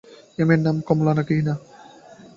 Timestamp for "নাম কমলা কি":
0.65-1.35